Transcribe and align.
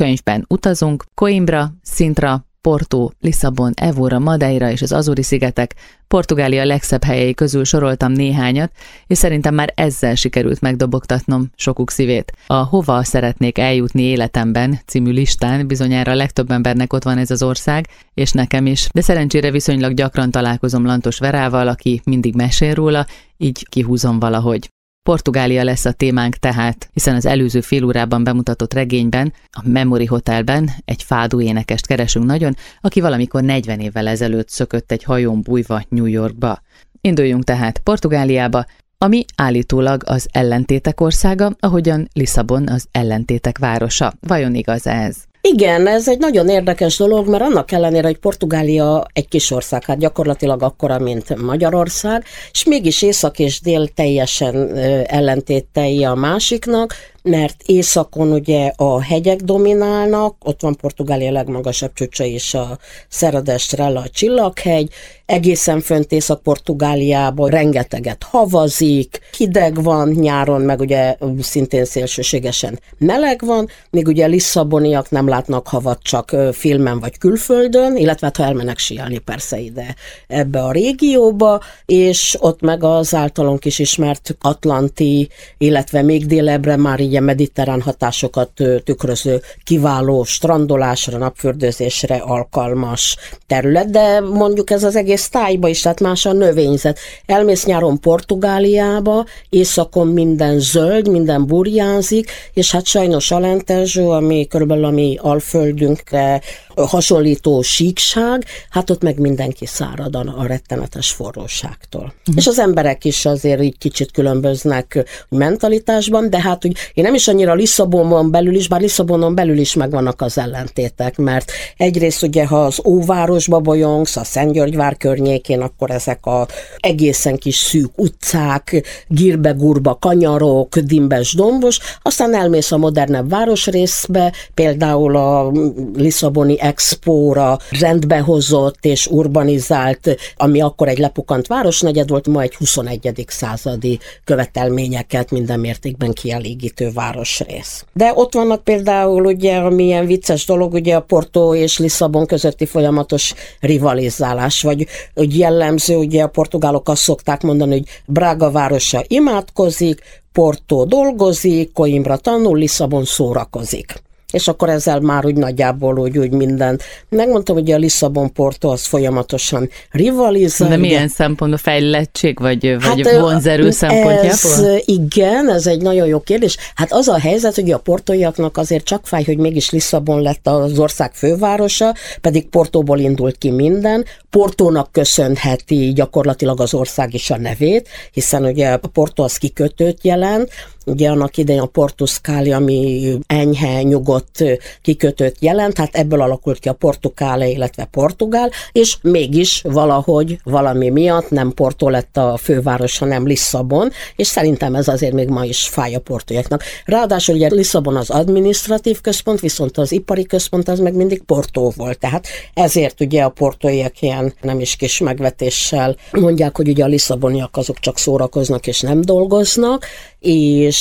könyvben 0.00 0.44
utazunk, 0.48 1.04
Coimbra, 1.14 1.72
Sintra, 1.84 2.44
Porto, 2.60 3.10
Lisszabon, 3.20 3.72
Evora, 3.76 4.18
Madeira 4.18 4.70
és 4.70 4.82
az 4.82 4.92
Azori-szigetek, 4.92 5.74
Portugália 6.08 6.64
legszebb 6.64 7.04
helyei 7.04 7.34
közül 7.34 7.64
soroltam 7.64 8.12
néhányat, 8.12 8.72
és 9.06 9.18
szerintem 9.18 9.54
már 9.54 9.72
ezzel 9.74 10.14
sikerült 10.14 10.60
megdobogtatnom 10.60 11.50
sokuk 11.56 11.90
szívét. 11.90 12.32
A 12.46 12.54
Hova 12.54 13.04
szeretnék 13.04 13.58
eljutni 13.58 14.02
életemben 14.02 14.78
című 14.86 15.10
listán 15.10 15.66
bizonyára 15.66 16.12
a 16.12 16.14
legtöbb 16.14 16.50
embernek 16.50 16.92
ott 16.92 17.04
van 17.04 17.18
ez 17.18 17.30
az 17.30 17.42
ország, 17.42 17.88
és 18.14 18.32
nekem 18.32 18.66
is, 18.66 18.88
de 18.92 19.00
szerencsére 19.00 19.50
viszonylag 19.50 19.94
gyakran 19.94 20.30
találkozom 20.30 20.86
Lantos 20.86 21.18
Verával, 21.18 21.68
aki 21.68 22.00
mindig 22.04 22.34
mesél 22.34 22.74
róla, 22.74 23.06
így 23.36 23.68
kihúzom 23.68 24.18
valahogy. 24.18 24.68
Portugália 25.02 25.64
lesz 25.64 25.84
a 25.84 25.92
témánk 25.92 26.36
tehát, 26.36 26.90
hiszen 26.92 27.14
az 27.14 27.26
előző 27.26 27.60
fél 27.60 27.84
órában 27.84 28.24
bemutatott 28.24 28.74
regényben, 28.74 29.32
a 29.50 29.60
Memory 29.64 30.04
Hotelben 30.04 30.70
egy 30.84 31.02
fádó 31.02 31.40
énekest 31.40 31.86
keresünk 31.86 32.24
nagyon, 32.24 32.56
aki 32.80 33.00
valamikor 33.00 33.42
40 33.42 33.80
évvel 33.80 34.06
ezelőtt 34.06 34.48
szökött 34.48 34.92
egy 34.92 35.02
hajón 35.02 35.42
bújva 35.42 35.84
New 35.88 36.06
Yorkba. 36.06 36.62
Induljunk 37.00 37.44
tehát 37.44 37.78
Portugáliába, 37.78 38.64
ami 38.98 39.24
állítólag 39.36 40.02
az 40.06 40.28
ellentétek 40.32 41.00
országa, 41.00 41.52
ahogyan 41.58 42.08
Lisszabon 42.12 42.68
az 42.68 42.86
ellentétek 42.90 43.58
városa. 43.58 44.12
Vajon 44.20 44.54
igaz 44.54 44.86
ez? 44.86 45.29
Igen, 45.42 45.86
ez 45.86 46.08
egy 46.08 46.18
nagyon 46.18 46.48
érdekes 46.48 46.96
dolog, 46.96 47.28
mert 47.28 47.42
annak 47.42 47.72
ellenére, 47.72 48.06
hogy 48.06 48.18
Portugália 48.18 49.06
egy 49.12 49.28
kis 49.28 49.50
ország, 49.50 49.84
hát 49.84 49.98
gyakorlatilag 49.98 50.62
akkora, 50.62 50.98
mint 50.98 51.42
Magyarország, 51.42 52.24
és 52.52 52.64
mégis 52.64 53.02
észak 53.02 53.38
és 53.38 53.60
dél 53.60 53.88
teljesen 53.88 54.76
ellentétei 55.06 56.04
a 56.04 56.14
másiknak, 56.14 56.94
mert 57.22 57.62
északon 57.66 58.32
ugye 58.32 58.72
a 58.76 59.02
hegyek 59.02 59.40
dominálnak, 59.40 60.36
ott 60.44 60.60
van 60.60 60.76
Portugália 60.76 61.32
legmagasabb 61.32 61.92
csúcsa 61.92 62.24
is 62.24 62.54
a 62.54 62.78
Szeradestrella, 63.08 64.00
a 64.00 64.08
Csillaghegy, 64.08 64.92
egészen 65.30 65.80
fönt 65.80 66.12
Észak-Portugáliában 66.12 67.50
rengeteget 67.50 68.22
havazik, 68.22 69.20
hideg 69.36 69.82
van 69.82 70.08
nyáron, 70.08 70.60
meg 70.60 70.80
ugye 70.80 71.16
szintén 71.40 71.84
szélsőségesen 71.84 72.80
meleg 72.98 73.42
van, 73.44 73.68
míg 73.90 74.06
ugye 74.06 74.26
Lisszaboniak 74.26 75.10
nem 75.10 75.28
látnak 75.28 75.68
havat 75.68 76.02
csak 76.02 76.36
filmen 76.52 77.00
vagy 77.00 77.18
külföldön, 77.18 77.96
illetve 77.96 78.26
hát, 78.26 78.36
ha 78.36 78.44
elmennek 78.44 78.78
síelni 78.78 79.18
persze 79.18 79.58
ide 79.58 79.94
ebbe 80.26 80.62
a 80.62 80.72
régióba, 80.72 81.60
és 81.86 82.36
ott 82.40 82.60
meg 82.60 82.84
az 82.84 83.14
általunk 83.14 83.64
is 83.64 83.78
ismert 83.78 84.36
Atlanti, 84.40 85.28
illetve 85.58 86.02
még 86.02 86.26
délebbre 86.26 86.76
már 86.76 87.00
a 87.16 87.20
mediterrán 87.20 87.80
hatásokat 87.80 88.50
tükröző 88.84 89.40
kiváló 89.64 90.24
strandolásra, 90.24 91.18
napfürdőzésre 91.18 92.16
alkalmas 92.16 93.16
terület, 93.46 93.90
de 93.90 94.20
mondjuk 94.20 94.70
ez 94.70 94.84
az 94.84 94.96
egész 94.96 95.28
tájba 95.28 95.68
is, 95.68 95.80
tehát 95.80 96.00
más 96.00 96.26
a 96.26 96.32
növényzet. 96.32 96.98
Elmész 97.26 97.64
nyáron 97.64 98.00
Portugáliába, 98.00 99.26
északon 99.48 100.06
minden 100.06 100.58
zöld, 100.58 101.08
minden 101.08 101.46
burjánzik, 101.46 102.30
és 102.52 102.72
hát 102.72 102.86
sajnos 102.86 103.30
Alentezső, 103.30 104.08
ami 104.08 104.46
körülbelül 104.46 104.84
a 104.84 104.90
mi 104.90 105.18
alföldünkre 105.20 106.40
hasonlító 106.74 107.62
síkság, 107.62 108.44
hát 108.70 108.90
ott 108.90 109.02
meg 109.02 109.18
mindenki 109.18 109.66
szárad 109.66 110.14
a 110.14 110.46
rettenetes 110.46 111.10
forróságtól. 111.10 112.02
Uh-huh. 112.02 112.34
És 112.36 112.46
az 112.46 112.58
emberek 112.58 113.04
is 113.04 113.26
azért 113.26 113.62
így 113.62 113.78
kicsit 113.78 114.10
különböznek 114.10 115.04
mentalitásban, 115.28 116.30
de 116.30 116.40
hát 116.40 116.64
úgy 116.64 116.76
én 117.00 117.06
nem 117.06 117.14
is 117.14 117.28
annyira 117.28 117.54
Lisszabonban 117.54 118.30
belül 118.30 118.54
is, 118.54 118.68
bár 118.68 118.80
Lisszabonon 118.80 119.34
belül 119.34 119.58
is 119.58 119.74
megvannak 119.74 120.20
az 120.20 120.38
ellentétek, 120.38 121.16
mert 121.16 121.52
egyrészt 121.76 122.22
ugye, 122.22 122.46
ha 122.46 122.64
az 122.64 122.80
óvárosba 122.84 123.60
bolyongsz, 123.60 124.16
a 124.16 124.24
Szentgyörgyvár 124.24 124.96
környékén, 124.96 125.60
akkor 125.60 125.90
ezek 125.90 126.26
a 126.26 126.46
egészen 126.76 127.36
kis 127.36 127.56
szűk 127.56 127.90
utcák, 127.96 128.86
gírbe-gurba 129.08 129.94
kanyarok, 130.00 130.78
dimbes 130.78 131.34
dombos, 131.34 131.78
aztán 132.02 132.34
elmész 132.34 132.72
a 132.72 132.76
modernebb 132.76 133.30
városrészbe, 133.30 134.32
például 134.54 135.16
a 135.16 135.52
Lisszaboni 135.94 136.60
expóra 136.60 137.58
rendbehozott 137.80 138.84
és 138.84 139.06
urbanizált, 139.06 140.16
ami 140.36 140.60
akkor 140.60 140.88
egy 140.88 140.98
lepukant 140.98 141.46
városnegyed 141.46 142.08
volt, 142.08 142.26
ma 142.26 142.42
egy 142.42 142.54
21. 142.54 143.24
századi 143.26 143.98
követelményeket 144.24 145.30
minden 145.30 145.60
mértékben 145.60 146.12
kielégítő 146.12 146.89
városrész. 146.90 147.84
De 147.92 148.12
ott 148.14 148.34
vannak 148.34 148.64
például 148.64 149.24
ugye, 149.24 149.56
ami 149.56 149.84
ilyen 149.84 150.06
vicces 150.06 150.46
dolog, 150.46 150.72
ugye 150.72 150.94
a 150.94 151.00
Porto 151.00 151.54
és 151.54 151.78
Lisszabon 151.78 152.26
közötti 152.26 152.66
folyamatos 152.66 153.34
rivalizálás, 153.60 154.62
vagy 154.62 154.86
hogy 155.14 155.38
jellemző, 155.38 155.96
ugye 155.96 156.22
a 156.22 156.28
portugálok 156.28 156.88
azt 156.88 157.02
szokták 157.02 157.42
mondani, 157.42 157.72
hogy 157.72 157.86
Braga 158.06 158.50
városa 158.50 159.04
imádkozik, 159.06 160.00
Porto 160.32 160.84
dolgozik, 160.84 161.72
Coimbra 161.72 162.16
tanul, 162.16 162.58
Lisszabon 162.58 163.04
szórakozik 163.04 164.08
és 164.30 164.48
akkor 164.48 164.68
ezzel 164.68 165.00
már 165.00 165.26
úgy 165.26 165.36
nagyjából 165.36 165.98
úgy, 165.98 166.18
úgy 166.18 166.32
minden. 166.32 166.80
Megmondtam, 167.08 167.56
hogy 167.56 167.70
a 167.70 167.76
Lisszabon 167.76 168.32
Porto 168.32 168.68
az 168.68 168.86
folyamatosan 168.86 169.68
rivalizál. 169.90 170.68
De 170.68 170.76
milyen 170.76 171.08
szempontból 171.08 171.58
fejlettség, 171.58 172.38
vagy, 172.38 172.76
vagy 172.84 173.06
hát, 173.06 173.20
vonzerő 173.20 173.70
szempontjából? 173.70 174.30
Ez, 174.30 174.64
igen, 174.84 175.50
ez 175.50 175.66
egy 175.66 175.82
nagyon 175.82 176.06
jó 176.06 176.20
kérdés. 176.20 176.56
Hát 176.74 176.92
az 176.92 177.08
a 177.08 177.18
helyzet, 177.18 177.54
hogy 177.54 177.70
a 177.70 177.78
portóiaknak 177.78 178.56
azért 178.56 178.84
csak 178.84 179.06
fáj, 179.06 179.24
hogy 179.24 179.38
mégis 179.38 179.70
Lisszabon 179.70 180.22
lett 180.22 180.46
az 180.46 180.78
ország 180.78 181.14
fővárosa, 181.14 181.94
pedig 182.20 182.48
Portóból 182.48 182.98
indult 182.98 183.38
ki 183.38 183.50
minden. 183.50 184.04
Portónak 184.30 184.92
köszönheti 184.92 185.92
gyakorlatilag 185.94 186.60
az 186.60 186.74
ország 186.74 187.14
is 187.14 187.30
a 187.30 187.38
nevét, 187.38 187.88
hiszen 188.12 188.44
ugye 188.44 188.68
a 188.68 188.78
Porto 188.92 189.22
az 189.22 189.36
kikötőt 189.36 189.98
jelent, 190.02 190.50
ugye 190.90 191.08
annak 191.08 191.36
idején 191.36 191.60
a 191.60 191.66
Portuszkáli, 191.66 192.52
ami 192.52 193.12
enyhe, 193.26 193.82
nyugodt 193.82 194.44
kikötőt 194.82 195.36
jelent, 195.40 195.78
hát 195.78 195.96
ebből 195.96 196.20
alakult 196.20 196.58
ki 196.58 196.68
a 196.68 196.72
Portugále, 196.72 197.48
illetve 197.48 197.84
Portugál, 197.84 198.50
és 198.72 198.96
mégis 199.02 199.62
valahogy 199.62 200.38
valami 200.44 200.88
miatt 200.88 201.30
nem 201.30 201.52
Porto 201.52 201.88
lett 201.88 202.16
a 202.16 202.36
főváros, 202.36 202.98
hanem 202.98 203.26
Lisszabon, 203.26 203.90
és 204.16 204.26
szerintem 204.26 204.74
ez 204.74 204.88
azért 204.88 205.12
még 205.12 205.28
ma 205.28 205.44
is 205.44 205.68
fáj 205.68 205.94
a 205.94 206.00
portóiaknak. 206.00 206.62
Ráadásul 206.84 207.34
ugye 207.34 207.48
Lisszabon 207.48 207.96
az 207.96 208.10
administratív 208.10 209.00
központ, 209.00 209.40
viszont 209.40 209.78
az 209.78 209.92
ipari 209.92 210.24
központ 210.24 210.68
az 210.68 210.78
meg 210.78 210.94
mindig 210.94 211.22
Portó 211.22 211.72
volt, 211.76 211.98
tehát 211.98 212.26
ezért 212.54 213.00
ugye 213.00 213.22
a 213.22 213.28
portóiak 213.28 214.02
ilyen 214.02 214.34
nem 214.40 214.60
is 214.60 214.76
kis 214.76 214.98
megvetéssel 214.98 215.96
mondják, 216.12 216.56
hogy 216.56 216.68
ugye 216.68 216.84
a 216.84 216.86
Lisszaboniak 216.86 217.56
azok 217.56 217.78
csak 217.78 217.98
szórakoznak 217.98 218.66
és 218.66 218.80
nem 218.80 219.00
dolgoznak, 219.00 219.86
és 220.18 220.79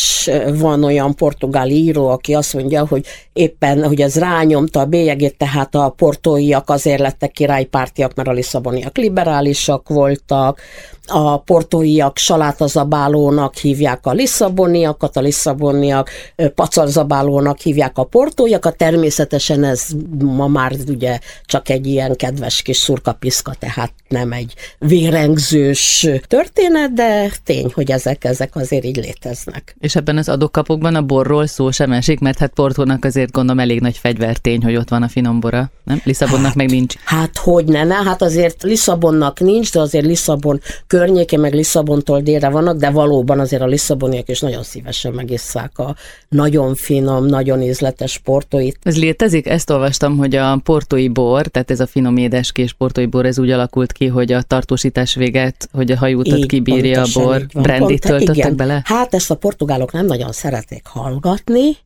van 0.53 0.83
olyan 0.83 1.15
portugál 1.15 1.69
író, 1.69 2.07
aki 2.07 2.33
azt 2.33 2.53
mondja, 2.53 2.87
hogy 2.87 3.05
éppen, 3.33 3.83
hogy 3.83 4.01
ez 4.01 4.15
rányomta 4.15 4.79
a 4.79 4.85
bélyegét, 4.85 5.37
tehát 5.37 5.75
a 5.75 5.89
portóiak 5.89 6.69
azért 6.69 6.99
lettek 6.99 7.31
királypártiak, 7.31 8.15
mert 8.15 8.27
a 8.27 8.31
lisszaboniak 8.31 8.97
liberálisak 8.97 9.89
voltak, 9.89 10.61
a 11.09 11.37
portóiak 11.37 12.17
salátazabálónak 12.17 13.55
hívják 13.55 14.05
a 14.05 14.11
lisszaboniakat, 14.11 15.17
a 15.17 15.21
lisszaboniak 15.21 16.09
pacalzabálónak 16.55 17.59
hívják 17.59 17.97
a 17.97 18.03
portóiakat, 18.03 18.77
természetesen 18.77 19.63
ez 19.63 19.87
ma 20.19 20.47
már 20.47 20.75
ugye 20.87 21.19
csak 21.45 21.69
egy 21.69 21.87
ilyen 21.87 22.15
kedves 22.15 22.61
kis 22.61 22.77
szurkapiszka, 22.77 23.53
tehát 23.59 23.93
nem 24.07 24.31
egy 24.31 24.53
vérengzős 24.77 26.07
történet, 26.27 26.93
de 26.93 27.31
tény, 27.43 27.71
hogy 27.73 27.91
ezek, 27.91 28.23
ezek 28.23 28.55
azért 28.55 28.83
így 28.85 28.97
léteznek. 28.97 29.75
És 29.89 29.95
ebben 29.95 30.17
az 30.17 30.29
adókapokban 30.29 30.95
a 30.95 31.01
borról 31.01 31.47
szó 31.47 31.71
sem 31.71 31.91
esik, 31.91 32.19
mert 32.19 32.37
hát 32.37 32.53
Portónak 32.53 33.05
azért 33.05 33.31
gondolom 33.31 33.59
elég 33.59 33.81
nagy 33.81 33.97
fegyvertény, 33.97 34.63
hogy 34.63 34.75
ott 34.75 34.89
van 34.89 35.03
a 35.03 35.07
finombora, 35.07 35.71
nem? 35.83 36.01
Lisszabonnak 36.03 36.45
hát, 36.45 36.55
meg 36.55 36.69
nincs. 36.69 36.95
Hát 37.03 37.37
hogy 37.37 37.65
ne, 37.65 37.83
ne, 37.83 37.95
hát 37.95 38.21
azért 38.21 38.63
Lisszabonnak 38.63 39.39
nincs, 39.39 39.71
de 39.71 39.79
azért 39.79 40.05
Lisszabon 40.05 40.61
környéke, 40.87 41.37
meg 41.37 41.53
Lisszabontól 41.53 42.21
délre 42.21 42.49
vannak, 42.49 42.77
de 42.77 42.89
valóban 42.89 43.39
azért 43.39 43.61
a 43.61 43.65
Lisszaboniak 43.65 44.29
is 44.29 44.39
nagyon 44.39 44.63
szívesen 44.63 45.13
megisszák 45.13 45.77
a 45.79 45.95
nagyon 46.27 46.75
finom, 46.75 47.25
nagyon 47.25 47.61
ízletes 47.61 48.17
portóit. 48.17 48.79
Ez 48.83 48.97
létezik? 48.97 49.47
Ezt 49.47 49.69
olvastam, 49.69 50.17
hogy 50.17 50.35
a 50.35 50.59
portói 50.63 51.07
bor, 51.07 51.47
tehát 51.47 51.71
ez 51.71 51.79
a 51.79 51.87
finom 51.87 52.17
édeskés 52.17 52.73
portói 52.73 53.05
bor, 53.05 53.25
ez 53.25 53.39
úgy 53.39 53.51
alakult 53.51 53.91
ki, 53.91 54.07
hogy 54.07 54.31
a 54.31 54.41
tartósítás 54.41 55.15
véget, 55.15 55.69
hogy 55.73 55.91
a 55.91 55.97
hajótat 55.97 56.45
kibírja 56.45 57.01
a 57.01 57.07
bor, 57.13 57.45
brandit 57.53 58.01
töltöttek 58.01 58.35
igen. 58.35 58.55
bele? 58.55 58.81
Hát 58.85 59.13
ezt 59.13 59.31
a 59.31 59.35
portugálok 59.69 59.91
nem 59.91 60.17
nagyon 60.17 60.31
szeretik 60.31 60.85
hallgatni, 60.85 61.77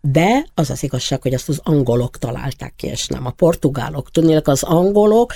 de 0.00 0.44
az 0.54 0.70
az 0.70 0.82
igazság, 0.82 1.22
hogy 1.22 1.32
ezt 1.32 1.48
az 1.48 1.60
angolok 1.62 2.18
találták 2.18 2.72
ki, 2.76 2.86
és 2.86 3.06
nem 3.06 3.26
a 3.26 3.30
portugálok. 3.30 4.10
Tudnék, 4.10 4.48
az 4.48 4.62
angolok 4.62 5.32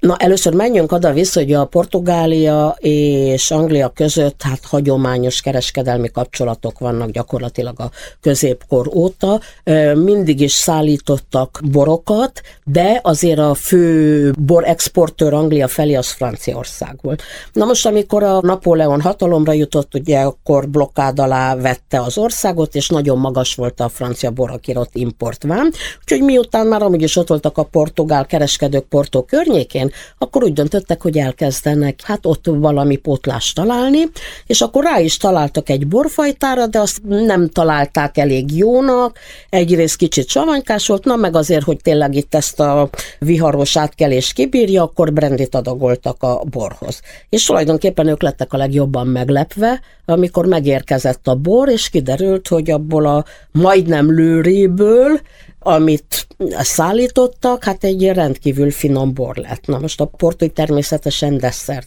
Na, 0.00 0.16
először 0.16 0.54
menjünk 0.54 0.92
oda-vissza, 0.92 1.40
hogy 1.40 1.52
a 1.52 1.64
Portugália 1.64 2.76
és 2.78 3.50
Anglia 3.50 3.88
között 3.88 4.42
hát 4.42 4.64
hagyományos 4.64 5.40
kereskedelmi 5.40 6.08
kapcsolatok 6.08 6.78
vannak 6.78 7.10
gyakorlatilag 7.10 7.80
a 7.80 7.90
középkor 8.20 8.90
óta. 8.94 9.40
Mindig 9.94 10.40
is 10.40 10.52
szállítottak 10.52 11.60
borokat, 11.70 12.40
de 12.64 13.00
azért 13.02 13.38
a 13.38 13.54
fő 13.54 14.32
bor 14.38 14.64
exportőr 14.64 15.32
Anglia 15.32 15.68
felé 15.68 15.94
az 15.94 16.10
Franciaország 16.10 16.98
volt. 17.02 17.22
Na 17.52 17.64
most, 17.64 17.86
amikor 17.86 18.22
a 18.22 18.40
Napóleon 18.40 19.00
hatalomra 19.00 19.52
jutott, 19.52 19.94
ugye 19.94 20.18
akkor 20.18 20.68
blokkád 20.68 21.18
alá 21.18 21.54
vette 21.56 22.00
az 22.00 22.18
országot, 22.18 22.74
és 22.74 22.88
nagyon 22.88 23.18
magas 23.18 23.54
volt 23.54 23.80
a 23.80 23.88
francia 23.88 24.30
borakirott 24.30 24.94
importvám, 24.94 25.70
úgyhogy 26.00 26.20
miután 26.22 26.66
már 26.66 26.82
amúgy 26.82 27.02
is 27.02 27.16
ott 27.16 27.28
voltak 27.28 27.58
a 27.58 27.64
portugál 27.64 28.26
kereskedők 28.26 28.84
Portó 28.84 29.22
környékén, 29.22 29.85
akkor 30.18 30.44
úgy 30.44 30.52
döntöttek, 30.52 31.02
hogy 31.02 31.18
elkezdenek 31.18 32.00
hát 32.02 32.26
ott 32.26 32.44
valami 32.46 32.96
pótlást 32.96 33.54
találni, 33.54 34.00
és 34.46 34.60
akkor 34.60 34.84
rá 34.84 35.00
is 35.00 35.16
találtak 35.16 35.68
egy 35.68 35.86
borfajtára, 35.86 36.66
de 36.66 36.78
azt 36.78 37.00
nem 37.04 37.48
találták 37.48 38.18
elég 38.18 38.56
jónak, 38.56 39.18
egyrészt 39.50 39.96
kicsit 39.96 40.28
savanykás 40.28 40.86
volt, 40.86 41.04
na 41.04 41.16
meg 41.16 41.36
azért, 41.36 41.64
hogy 41.64 41.76
tényleg 41.82 42.14
itt 42.14 42.34
ezt 42.34 42.60
a 42.60 42.90
viharos 43.18 43.76
átkelést 43.76 44.32
kibírja, 44.32 44.82
akkor 44.82 45.12
brandit 45.12 45.54
adagoltak 45.54 46.22
a 46.22 46.42
borhoz. 46.50 47.00
És 47.28 47.44
tulajdonképpen 47.44 48.06
ők 48.06 48.22
lettek 48.22 48.52
a 48.52 48.56
legjobban 48.56 49.06
meglepve, 49.06 49.80
amikor 50.04 50.46
megérkezett 50.46 51.28
a 51.28 51.34
bor, 51.34 51.68
és 51.68 51.88
kiderült, 51.88 52.48
hogy 52.48 52.70
abból 52.70 53.06
a 53.06 53.24
majdnem 53.52 54.14
lőréből 54.14 55.20
amit 55.66 56.26
szállítottak, 56.58 57.64
hát 57.64 57.84
egy 57.84 58.08
rendkívül 58.12 58.70
finom 58.70 59.14
bor 59.14 59.36
lett. 59.36 59.66
Na 59.66 59.78
most 59.78 60.00
a 60.00 60.04
portúj 60.04 60.48
természetesen 60.48 61.40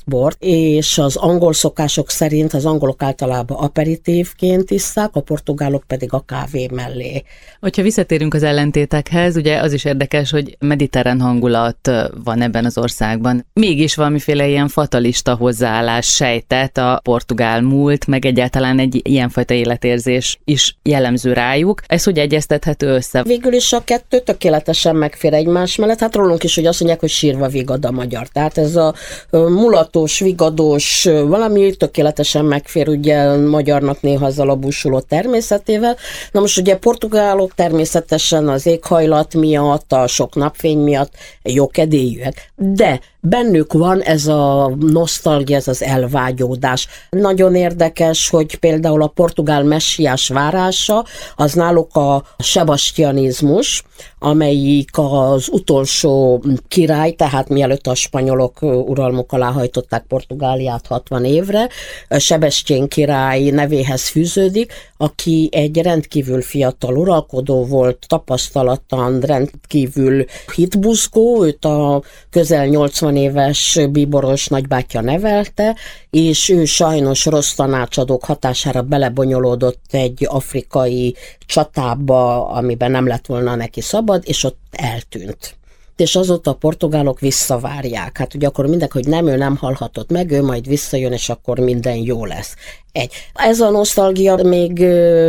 bor, 0.06 0.36
és 0.40 0.98
az 0.98 1.16
angol 1.16 1.54
szokások 1.54 2.10
szerint 2.10 2.54
az 2.54 2.66
angolok 2.66 3.02
általában 3.02 3.58
aperitívként 3.58 4.72
isszák, 4.72 5.16
a 5.16 5.22
portugálok 5.22 5.84
pedig 5.88 6.14
a 6.14 6.20
kávé 6.20 6.68
mellé. 6.72 7.24
Hogyha 7.60 7.82
visszatérünk 7.82 8.34
az 8.34 8.44
ellentétekhez, 8.44 9.36
ugye 9.36 9.60
az 9.60 9.74
is 9.74 9.86
érdekes, 9.86 10.32
hogy 10.32 10.58
mediterrán 10.60 11.22
hangulat 11.22 11.92
van 12.24 12.42
ebben 12.42 12.66
az 12.66 12.78
országban. 12.78 13.46
Mégis 13.54 13.96
valamiféle 13.96 14.48
ilyen 14.48 14.68
fatalista 14.68 15.36
hozzáállás 15.36 16.06
sejtett 16.08 16.78
a 16.78 17.00
portugál 17.04 17.62
múlt, 17.62 18.08
meg 18.08 18.26
egyáltalán 18.26 18.80
egy 18.80 19.00
ilyenfajta 19.04 19.54
életérzés 19.54 20.40
is 20.44 20.78
jellemző 20.84 21.34
rájuk. 21.34 21.82
Ez 21.88 22.04
hogy 22.04 22.18
egyeztethető 22.18 22.88
össze? 22.88 23.24
Végül 23.24 23.54
is 23.54 23.69
és 23.70 23.76
a 23.76 23.84
kettő 23.84 24.20
tökéletesen 24.20 24.96
megfér 24.96 25.34
egymás 25.34 25.76
mellett. 25.76 26.00
Hát 26.00 26.16
rólunk 26.16 26.44
is, 26.44 26.56
hogy 26.56 26.66
azt 26.66 26.80
mondják, 26.80 27.00
hogy 27.00 27.10
sírva 27.10 27.48
vigad 27.48 27.86
a 27.86 27.92
magyar. 27.92 28.28
Tehát 28.28 28.58
ez 28.58 28.76
a 28.76 28.94
mulatos, 29.32 30.20
vigados, 30.20 31.04
valami 31.28 31.76
tökéletesen 31.76 32.46
megfér 32.46 32.88
ugye 32.88 33.36
magyarnak 33.36 34.02
néha 34.02 34.26
azzal 34.26 34.50
a 34.50 34.56
busuló 34.56 35.00
természetével. 35.00 35.96
Na 36.32 36.40
most 36.40 36.58
ugye 36.58 36.78
portugálok 36.78 37.54
természetesen 37.56 38.48
az 38.48 38.66
éghajlat 38.66 39.34
miatt, 39.34 39.92
a 39.94 40.08
sok 40.08 40.36
napfény 40.36 40.78
miatt 40.78 41.14
jókedélyűek. 41.44 42.52
De 42.56 43.00
bennük 43.22 43.74
van 43.74 44.02
ez 44.02 44.28
a 44.28 44.76
nosztalgia, 44.80 45.56
ez 45.56 45.68
az 45.68 45.84
elvágyódás. 45.84 46.88
Nagyon 47.10 47.56
érdekes, 47.56 48.30
hogy 48.30 48.56
például 48.56 49.02
a 49.02 49.08
portugál 49.08 49.64
messiás 49.64 50.28
várása, 50.28 51.06
az 51.36 51.54
náluk 51.54 51.96
a 51.96 52.24
sebastianizmus, 52.38 53.84
amelyik 54.20 54.90
az 54.94 55.48
utolsó 55.52 56.44
király, 56.68 57.12
tehát 57.12 57.50
mielőtt 57.50 57.88
a 57.88 57.96
spanyolok 57.96 58.62
uralmuk 58.62 59.32
alá 59.32 59.52
hajtották 59.52 60.04
Portugáliát 60.08 60.88
60 60.88 61.26
évre, 61.26 61.70
Sebestyén 62.18 62.88
király 62.88 63.50
nevéhez 63.50 64.08
fűződik, 64.08 64.74
aki 64.98 65.50
egy 65.52 65.82
rendkívül 65.82 66.42
fiatal 66.42 66.98
uralkodó 66.98 67.66
volt, 67.66 68.06
tapasztalatlan, 68.08 69.20
rendkívül 69.20 70.26
hitbuzgó, 70.56 71.44
őt 71.44 71.66
a 71.66 72.02
közel 72.30 72.66
80 72.66 73.09
éves 73.16 73.80
bíboros 73.92 74.48
nagybátyja 74.48 75.02
nevelte, 75.02 75.76
és 76.10 76.50
ő 76.50 76.66
sajnos 76.66 77.26
rossz 77.26 77.54
tanácsadók 77.54 78.24
hatására 78.24 78.82
belebonyolódott 78.82 79.84
egy 79.92 80.26
afrikai 80.30 81.16
csatába, 81.46 82.48
amiben 82.48 82.92
nem 82.92 83.08
lett 83.08 83.26
volna 83.26 83.56
neki 83.56 83.82
szabad, 83.82 84.24
és 84.26 84.44
ott 84.44 84.60
eltűnt 84.72 85.58
és 86.00 86.16
azóta 86.16 86.52
a 86.52 86.54
portugálok 86.54 87.20
visszavárják. 87.20 88.18
Hát 88.18 88.34
ugye 88.34 88.48
akkor 88.48 88.66
mindenki, 88.66 88.98
hogy 88.98 89.08
nem, 89.08 89.28
ő 89.28 89.36
nem 89.36 89.56
halhatott 89.56 90.10
meg, 90.12 90.32
ő 90.32 90.44
majd 90.44 90.68
visszajön, 90.68 91.12
és 91.12 91.30
akkor 91.30 91.60
minden 91.60 91.96
jó 91.96 92.26
lesz. 92.26 92.56
Egy. 92.92 93.12
Ez 93.34 93.60
a 93.60 93.70
nosztalgia 93.70 94.36
még 94.36 94.84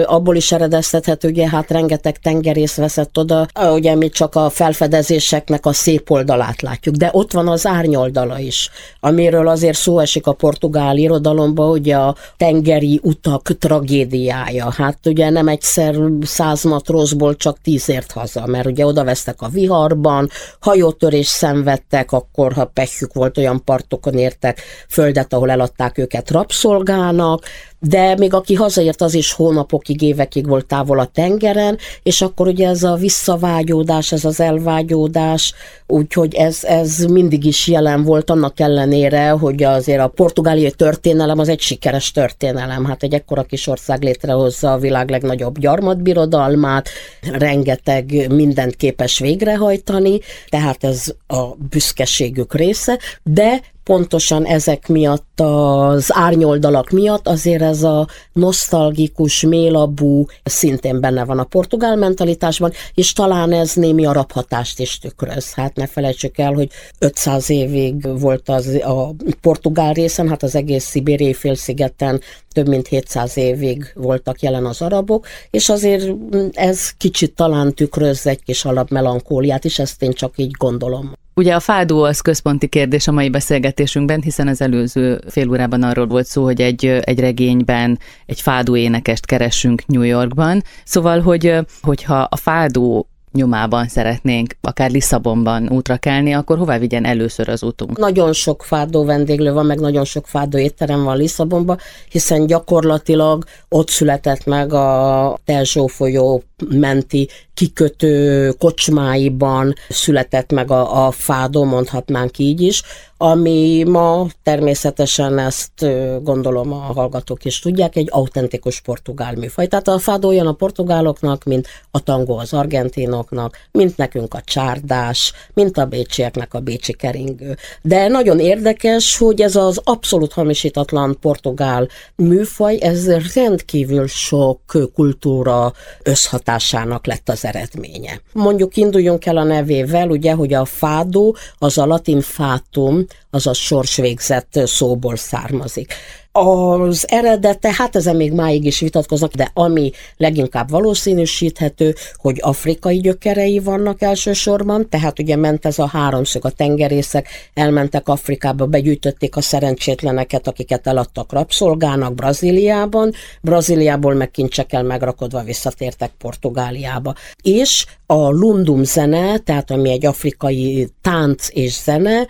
abból 0.04 0.36
is 0.36 0.52
eredeztethető, 0.52 1.28
ugye 1.28 1.48
hát 1.48 1.70
rengeteg 1.70 2.18
tengerész 2.18 2.76
veszett 2.76 3.18
oda, 3.18 3.46
ugye 3.72 3.94
mi 3.94 4.08
csak 4.08 4.34
a 4.34 4.50
felfedezéseknek 4.50 5.66
a 5.66 5.72
szép 5.72 6.10
oldalát 6.10 6.62
látjuk, 6.62 6.94
de 6.94 7.08
ott 7.12 7.32
van 7.32 7.48
az 7.48 7.66
árnyoldala 7.66 8.38
is, 8.38 8.70
amiről 9.00 9.48
azért 9.48 9.76
szó 9.76 9.98
esik 9.98 10.26
a 10.26 10.32
portugál 10.32 10.96
irodalomban, 10.96 11.70
ugye 11.70 11.96
a 11.96 12.14
tengeri 12.36 13.00
utak 13.02 13.58
tragédiája. 13.58 14.72
Hát 14.76 15.06
ugye 15.06 15.30
nem 15.30 15.48
egyszer 15.48 15.96
száz 16.22 16.62
matrózból 16.62 17.36
csak 17.36 17.58
tízért 17.62 18.12
haza, 18.12 18.46
mert 18.46 18.66
ugye 18.66 18.86
oda 18.86 19.04
vesztek 19.04 19.42
a 19.42 19.48
viharban, 19.48 20.28
hajótörés 20.60 21.26
szenvedtek, 21.26 22.12
akkor 22.12 22.52
ha 22.52 22.64
pehjük 22.64 23.12
volt, 23.12 23.38
olyan 23.38 23.64
partokon 23.64 24.14
értek 24.14 24.60
földet, 24.88 25.32
ahol 25.32 25.50
eladták 25.50 25.98
őket 25.98 26.30
rabszolgának, 26.30 27.44
de 27.80 28.14
még 28.18 28.34
aki 28.34 28.54
hazaért, 28.54 29.02
az 29.02 29.14
is 29.14 29.32
hónapokig, 29.32 30.02
évekig 30.02 30.46
volt 30.46 30.66
távol 30.66 30.98
a 30.98 31.04
tengeren, 31.04 31.78
és 32.02 32.22
akkor 32.22 32.48
ugye 32.48 32.68
ez 32.68 32.82
a 32.82 32.94
visszavágyódás, 32.94 34.12
ez 34.12 34.24
az 34.24 34.40
elvágyódás, 34.40 35.54
úgyhogy 35.86 36.34
ez, 36.34 36.64
ez 36.64 36.98
mindig 36.98 37.44
is 37.44 37.66
jelen 37.66 38.02
volt, 38.02 38.30
annak 38.30 38.60
ellenére, 38.60 39.30
hogy 39.30 39.62
azért 39.62 40.00
a 40.00 40.08
portugáliai 40.08 40.70
történelem 40.70 41.38
az 41.38 41.48
egy 41.48 41.60
sikeres 41.60 42.10
történelem. 42.10 42.84
Hát 42.84 43.02
egy 43.02 43.14
ekkora 43.14 43.42
kis 43.42 43.66
ország 43.66 44.02
létrehozza 44.02 44.72
a 44.72 44.78
világ 44.78 45.10
legnagyobb 45.10 45.58
gyarmatbirodalmát, 45.58 46.88
rengeteg 47.32 48.32
mindent 48.32 48.76
képes 48.76 49.18
végrehajtani, 49.18 50.20
tehát 50.48 50.84
ez 50.84 51.14
a 51.26 51.44
büszkeségük 51.70 52.54
része, 52.54 52.98
de 53.22 53.60
pontosan 53.84 54.44
ezek 54.44 54.88
miatt, 54.88 55.40
az 55.40 56.06
árnyoldalak 56.14 56.90
miatt 56.90 57.28
azért 57.28 57.62
ez 57.62 57.82
a 57.82 58.06
nosztalgikus, 58.32 59.40
mélabú 59.40 60.26
szintén 60.42 61.00
benne 61.00 61.24
van 61.24 61.38
a 61.38 61.44
portugál 61.44 61.96
mentalitásban, 61.96 62.72
és 62.94 63.12
talán 63.12 63.52
ez 63.52 63.74
némi 63.74 64.06
arab 64.06 64.32
hatást 64.32 64.80
is 64.80 64.98
tükröz. 64.98 65.54
Hát 65.54 65.76
ne 65.76 65.86
felejtsük 65.86 66.38
el, 66.38 66.52
hogy 66.52 66.70
500 66.98 67.50
évig 67.50 68.18
volt 68.20 68.48
az 68.48 68.66
a 68.66 69.14
portugál 69.40 69.92
részen, 69.92 70.28
hát 70.28 70.42
az 70.42 70.54
egész 70.54 70.84
szibériai 70.84 71.34
félszigeten 71.34 72.20
több 72.52 72.68
mint 72.68 72.86
700 72.86 73.36
évig 73.36 73.92
voltak 73.94 74.42
jelen 74.42 74.66
az 74.66 74.82
arabok, 74.82 75.26
és 75.50 75.68
azért 75.68 76.12
ez 76.52 76.90
kicsit 76.90 77.34
talán 77.34 77.74
tükröz 77.74 78.26
egy 78.26 78.42
kis 78.42 78.64
alapmelankóliát 78.64 79.64
is, 79.64 79.78
ezt 79.78 80.02
én 80.02 80.12
csak 80.12 80.32
így 80.36 80.50
gondolom. 80.50 81.12
Ugye 81.40 81.54
a 81.54 81.60
fádó 81.60 82.02
az 82.02 82.20
központi 82.20 82.66
kérdés 82.66 83.08
a 83.08 83.12
mai 83.12 83.30
beszélgetésünkben, 83.30 84.22
hiszen 84.22 84.48
az 84.48 84.60
előző 84.60 85.20
fél 85.28 85.50
órában 85.50 85.82
arról 85.82 86.06
volt 86.06 86.26
szó, 86.26 86.44
hogy 86.44 86.60
egy, 86.60 86.86
egy 86.86 87.20
regényben 87.20 87.98
egy 88.26 88.40
fádó 88.40 88.76
énekest 88.76 89.26
keresünk 89.26 89.86
New 89.86 90.02
Yorkban. 90.02 90.62
Szóval, 90.84 91.20
hogy 91.20 91.54
hogyha 91.82 92.20
a 92.30 92.36
fádó 92.36 93.09
nyomában 93.32 93.88
szeretnénk 93.88 94.54
akár 94.60 94.90
Lisszabonban 94.90 95.68
útra 95.68 95.96
kelni, 95.96 96.32
akkor 96.32 96.58
hová 96.58 96.78
vigyen 96.78 97.04
először 97.04 97.48
az 97.48 97.62
útunk? 97.62 97.98
Nagyon 97.98 98.32
sok 98.32 98.62
fádó 98.62 99.04
vendéglő 99.04 99.52
van, 99.52 99.66
meg 99.66 99.80
nagyon 99.80 100.04
sok 100.04 100.26
fádó 100.26 100.58
étterem 100.58 101.02
van 101.02 101.16
Lisszabonban, 101.16 101.78
hiszen 102.10 102.46
gyakorlatilag 102.46 103.44
ott 103.68 103.88
született 103.88 104.44
meg 104.44 104.72
a 104.72 105.38
Telzsó 105.44 105.86
folyó 105.86 106.42
menti 106.68 107.28
kikötő 107.54 108.50
kocsmáiban 108.58 109.74
született 109.88 110.52
meg 110.52 110.70
a, 110.70 111.06
a 111.06 111.10
fádó, 111.10 111.64
mondhatnánk 111.64 112.38
így 112.38 112.60
is, 112.60 112.82
ami 113.16 113.82
ma 113.82 114.26
természetesen 114.42 115.38
ezt 115.38 115.86
gondolom 116.22 116.72
a 116.72 116.76
hallgatók 116.76 117.44
is 117.44 117.58
tudják, 117.58 117.96
egy 117.96 118.08
autentikus 118.10 118.80
portugál 118.80 119.34
műfaj. 119.34 119.66
Tehát 119.66 119.88
a 119.88 119.98
fádó 119.98 120.28
olyan 120.28 120.46
a 120.46 120.52
portugáloknak, 120.52 121.44
mint 121.44 121.66
a 121.90 122.00
tangó 122.00 122.38
az 122.38 122.52
argentinok, 122.52 123.19
lisszabonoknak, 123.20 123.56
mint 123.72 123.96
nekünk 123.96 124.34
a 124.34 124.40
csárdás, 124.40 125.32
mint 125.54 125.78
a 125.78 125.84
bécsieknek 125.84 126.54
a 126.54 126.60
bécsi 126.60 126.92
keringő. 126.92 127.56
De 127.82 128.08
nagyon 128.08 128.38
érdekes, 128.38 129.16
hogy 129.16 129.40
ez 129.40 129.56
az 129.56 129.80
abszolút 129.84 130.32
hamisítatlan 130.32 131.16
portugál 131.20 131.88
műfaj, 132.16 132.78
ez 132.80 133.32
rendkívül 133.34 134.06
sok 134.06 134.60
kultúra 134.94 135.72
összhatásának 136.02 137.06
lett 137.06 137.28
az 137.28 137.44
eredménye. 137.44 138.20
Mondjuk 138.32 138.76
induljunk 138.76 139.26
el 139.26 139.36
a 139.36 139.44
nevével, 139.44 140.08
ugye, 140.08 140.32
hogy 140.32 140.54
a 140.54 140.64
fádó 140.64 141.36
az 141.58 141.78
a 141.78 141.86
latin 141.86 142.20
fátum, 142.20 143.04
az 143.30 143.46
a 143.46 143.52
sorsvégzett 143.52 144.60
szóból 144.64 145.16
származik. 145.16 145.94
Az 146.32 147.06
eredete, 147.08 147.74
hát 147.76 147.96
ezen 147.96 148.16
még 148.16 148.32
máig 148.32 148.64
is 148.64 148.80
vitatkoznak, 148.80 149.32
de 149.32 149.50
ami 149.54 149.90
leginkább 150.16 150.70
valószínűsíthető, 150.70 151.94
hogy 152.16 152.38
afrikai 152.40 153.00
gyökerei 153.00 153.58
vannak 153.58 154.02
elsősorban, 154.02 154.88
tehát 154.88 155.18
ugye 155.18 155.36
ment 155.36 155.66
ez 155.66 155.78
a 155.78 155.86
háromszög, 155.86 156.44
a 156.44 156.50
tengerészek 156.50 157.28
elmentek 157.54 158.08
Afrikába, 158.08 158.66
begyűjtötték 158.66 159.36
a 159.36 159.40
szerencsétleneket, 159.40 160.48
akiket 160.48 160.86
eladtak 160.86 161.32
rabszolgának 161.32 162.14
Brazíliában, 162.14 163.12
Brazíliából 163.42 164.14
meg 164.14 164.30
kincsekkel 164.30 164.82
megrakodva 164.82 165.42
visszatértek 165.42 166.10
Portugáliába. 166.18 167.14
És 167.42 167.86
a 168.06 168.28
lundum 168.28 168.84
zene, 168.84 169.38
tehát 169.38 169.70
ami 169.70 169.90
egy 169.90 170.06
afrikai 170.06 170.88
tánc 171.00 171.48
és 171.52 171.82
zene, 171.82 172.26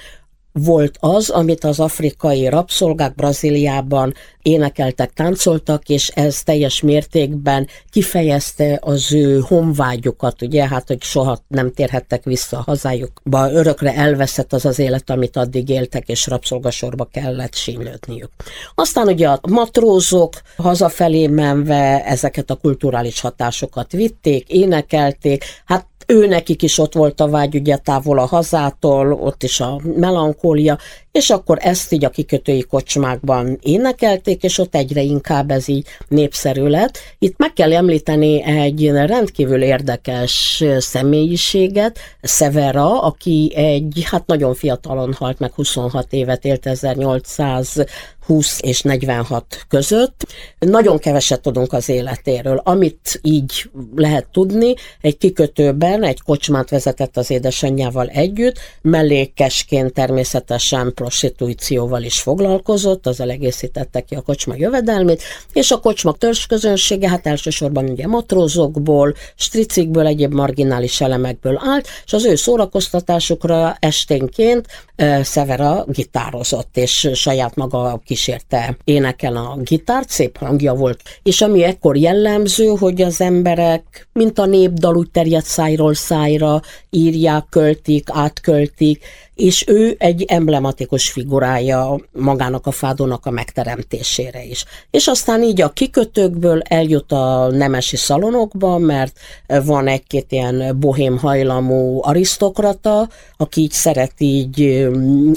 volt 0.64 0.96
az, 1.00 1.30
amit 1.30 1.64
az 1.64 1.80
afrikai 1.80 2.48
rabszolgák 2.48 3.14
Brazíliában 3.14 4.14
énekeltek, 4.42 5.12
táncoltak, 5.12 5.88
és 5.88 6.08
ez 6.08 6.42
teljes 6.42 6.80
mértékben 6.80 7.66
kifejezte 7.90 8.78
az 8.82 9.12
ő 9.12 9.38
honvágyukat, 9.38 10.42
ugye, 10.42 10.68
hát, 10.68 10.86
hogy 10.86 11.02
soha 11.02 11.38
nem 11.48 11.72
térhettek 11.72 12.24
vissza 12.24 12.58
a 12.58 12.62
hazájukba, 12.66 13.52
örökre 13.52 13.94
elveszett 13.94 14.52
az 14.52 14.64
az 14.64 14.78
élet, 14.78 15.10
amit 15.10 15.36
addig 15.36 15.68
éltek, 15.68 16.08
és 16.08 16.26
rabszolgasorba 16.26 17.04
kellett 17.04 17.54
sínlődniük. 17.54 18.30
Aztán 18.74 19.06
ugye 19.06 19.28
a 19.28 19.40
matrózok 19.48 20.32
hazafelé 20.56 21.26
menve 21.26 22.04
ezeket 22.04 22.50
a 22.50 22.54
kulturális 22.54 23.20
hatásokat 23.20 23.92
vitték, 23.92 24.48
énekelték, 24.48 25.44
hát 25.64 25.88
ő 26.10 26.26
nekik 26.26 26.62
is 26.62 26.78
ott 26.78 26.92
volt 26.92 27.20
a 27.20 27.28
vágy, 27.28 27.54
ugye 27.54 27.76
távol 27.76 28.18
a 28.18 28.26
hazától, 28.26 29.12
ott 29.12 29.42
is 29.42 29.60
a 29.60 29.80
melankólia, 29.96 30.78
és 31.12 31.30
akkor 31.30 31.58
ezt 31.60 31.92
így 31.92 32.04
a 32.04 32.10
kikötői 32.10 32.62
kocsmákban 32.62 33.58
énekelték, 33.62 34.42
és 34.42 34.58
ott 34.58 34.74
egyre 34.74 35.00
inkább 35.00 35.50
ez 35.50 35.68
így 35.68 35.86
népszerű 36.08 36.66
lett. 36.66 36.98
Itt 37.18 37.38
meg 37.38 37.52
kell 37.52 37.72
említeni 37.72 38.42
egy 38.42 38.90
rendkívül 38.90 39.62
érdekes 39.62 40.64
személyiséget, 40.78 41.98
Severa, 42.22 43.00
aki 43.02 43.52
egy, 43.54 44.02
hát 44.04 44.26
nagyon 44.26 44.54
fiatalon 44.54 45.12
halt 45.12 45.38
meg, 45.38 45.52
26 45.52 46.12
évet 46.12 46.44
élt 46.44 46.66
1800 46.66 47.84
20 48.30 48.60
és 48.62 48.82
46 48.82 49.64
között. 49.68 50.26
Nagyon 50.58 50.98
keveset 50.98 51.40
tudunk 51.40 51.72
az 51.72 51.88
életéről. 51.88 52.60
Amit 52.64 53.20
így 53.22 53.70
lehet 53.94 54.26
tudni, 54.32 54.74
egy 55.00 55.18
kikötőben 55.18 56.02
egy 56.02 56.22
kocsmát 56.22 56.70
vezetett 56.70 57.16
az 57.16 57.30
édesanyjával 57.30 58.08
együtt, 58.08 58.58
mellékesként 58.82 59.92
természetesen 59.92 60.94
prostitúcióval 61.00 62.02
is 62.02 62.20
foglalkozott, 62.20 63.06
az 63.06 63.20
egészítette 63.20 64.00
ki 64.00 64.14
a 64.14 64.20
kocsma 64.20 64.54
jövedelmét, 64.56 65.22
és 65.52 65.70
a 65.70 65.80
kocsma 65.80 66.14
közönsége, 66.48 67.08
hát 67.08 67.26
elsősorban 67.26 67.88
ugye 67.88 68.06
matrózokból, 68.06 69.14
stricikből, 69.34 70.06
egyéb 70.06 70.32
marginális 70.32 71.00
elemekből 71.00 71.60
állt, 71.64 71.88
és 72.04 72.12
az 72.12 72.24
ő 72.24 72.34
szórakoztatásukra 72.34 73.76
esténként 73.78 74.66
uh, 74.98 75.22
Severa 75.22 75.84
gitározott, 75.88 76.76
és 76.76 77.10
saját 77.14 77.54
maga 77.54 78.00
kísérte 78.04 78.76
énekel 78.84 79.36
a 79.36 79.56
gitárt, 79.62 80.08
szép 80.08 80.36
hangja 80.36 80.74
volt. 80.74 81.00
És 81.22 81.40
ami 81.40 81.62
ekkor 81.62 81.96
jellemző, 81.96 82.66
hogy 82.66 83.02
az 83.02 83.20
emberek, 83.20 84.08
mint 84.12 84.38
a 84.38 84.46
népdal 84.46 84.96
úgy 84.96 85.10
terjed 85.10 85.44
szájról 85.44 85.94
szájra, 85.94 86.60
írják, 86.90 87.46
költik, 87.50 88.08
átköltik, 88.12 89.04
és 89.40 89.64
ő 89.66 89.94
egy 89.98 90.24
emblematikus 90.28 91.10
figurája 91.10 92.00
magának 92.12 92.66
a 92.66 92.70
fádónak 92.70 93.26
a 93.26 93.30
megteremtésére 93.30 94.44
is. 94.44 94.64
És 94.90 95.06
aztán 95.06 95.42
így 95.42 95.60
a 95.60 95.68
kikötőkből 95.68 96.60
eljut 96.60 97.12
a 97.12 97.48
nemesi 97.50 97.96
szalonokba, 97.96 98.78
mert 98.78 99.18
van 99.64 99.86
egy-két 99.86 100.32
ilyen 100.32 100.76
bohém 100.80 101.18
hajlamú 101.18 101.98
arisztokrata, 102.02 103.08
aki 103.36 103.60
így 103.60 103.70
szeret 103.70 104.14
így 104.18 104.88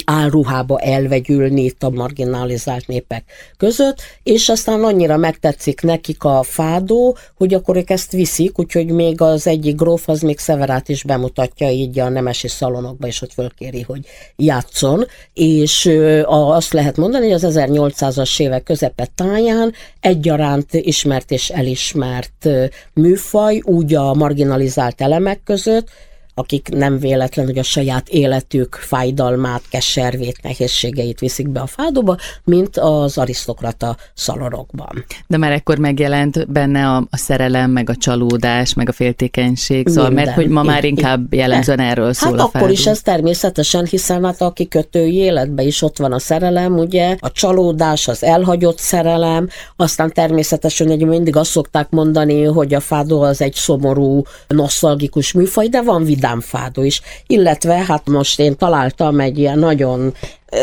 álruhába 0.04 0.78
elvegyülni 0.78 1.64
itt 1.64 1.82
a 1.82 1.90
marginalizált 1.90 2.86
népek 2.86 3.24
között, 3.56 4.00
és 4.22 4.48
aztán 4.48 4.84
annyira 4.84 5.16
megtetszik 5.16 5.82
nekik 5.82 6.24
a 6.24 6.42
fádó, 6.42 7.16
hogy 7.36 7.54
akkor 7.54 7.76
ők 7.76 7.90
ezt 7.90 8.12
viszik, 8.12 8.58
úgyhogy 8.58 8.90
még 8.90 9.20
az 9.20 9.46
egyik 9.46 9.76
gróf 9.76 10.08
az 10.08 10.20
még 10.20 10.38
Szeverát 10.38 10.88
is 10.88 11.02
bemutatja 11.02 11.70
így 11.70 11.98
a 11.98 12.08
nemesi 12.08 12.48
szalonokba, 12.48 13.06
és 13.06 13.22
ott 13.22 13.32
fölkéri, 13.32 13.80
hogy 13.80 13.93
játszon, 14.36 15.06
és 15.32 15.90
azt 16.24 16.72
lehet 16.72 16.96
mondani, 16.96 17.30
hogy 17.30 17.44
az 17.44 17.54
1800-as 17.56 18.40
évek 18.40 18.62
közepe 18.62 19.08
táján 19.14 19.72
egyaránt 20.00 20.72
ismert 20.72 21.30
és 21.30 21.50
elismert 21.50 22.48
műfaj, 22.92 23.60
úgy 23.64 23.94
a 23.94 24.14
marginalizált 24.14 25.00
elemek 25.00 25.40
között, 25.44 25.88
akik 26.34 26.68
nem 26.68 26.98
véletlen, 26.98 27.46
hogy 27.46 27.58
a 27.58 27.62
saját 27.62 28.08
életük 28.08 28.74
fájdalmát, 28.74 29.62
keservét, 29.70 30.42
nehézségeit 30.42 31.18
viszik 31.18 31.48
be 31.48 31.60
a 31.60 31.66
fádóba, 31.66 32.16
mint 32.44 32.76
az 32.76 33.18
arisztokrata 33.18 33.96
szalonokban. 34.14 35.04
De 35.26 35.36
már 35.36 35.52
ekkor 35.52 35.78
megjelent 35.78 36.52
benne 36.52 36.88
a, 36.88 36.96
a 37.10 37.16
szerelem, 37.16 37.70
meg 37.70 37.90
a 37.90 37.96
csalódás, 37.96 38.74
meg 38.74 38.88
a 38.88 38.92
féltékenység, 38.92 39.88
szóval 39.88 40.04
Minden. 40.04 40.24
mert 40.24 40.36
hogy 40.36 40.48
ma 40.48 40.62
már 40.62 40.84
inkább 40.84 41.34
jellemzően 41.34 41.80
erről 41.80 42.12
szól 42.12 42.30
hát 42.30 42.40
a 42.40 42.44
akkor 42.44 42.70
is 42.70 42.86
ez 42.86 43.00
természetesen, 43.00 43.86
hiszen 43.86 44.24
hát 44.24 44.40
a 44.40 44.52
kikötői 44.52 45.14
életben 45.14 45.66
is 45.66 45.82
ott 45.82 45.98
van 45.98 46.12
a 46.12 46.18
szerelem, 46.18 46.78
ugye, 46.78 47.16
a 47.20 47.32
csalódás, 47.32 48.08
az 48.08 48.22
elhagyott 48.22 48.78
szerelem, 48.78 49.48
aztán 49.76 50.12
természetesen 50.12 50.88
hogy 50.88 51.06
mindig 51.06 51.36
azt 51.36 51.50
szokták 51.50 51.90
mondani, 51.90 52.44
hogy 52.44 52.74
a 52.74 52.80
fádó 52.80 53.22
az 53.22 53.40
egy 53.40 53.54
szomorú, 53.54 54.22
nosztalgikus 54.48 55.32
műfaj, 55.32 55.68
de 55.68 55.82
van 55.82 56.04
vidám 56.04 56.23
vidámfádó 56.24 56.82
is, 56.82 57.00
illetve 57.26 57.74
hát 57.74 58.08
most 58.08 58.40
én 58.40 58.56
találtam 58.56 59.20
egy 59.20 59.38
ilyen 59.38 59.58
nagyon 59.58 60.14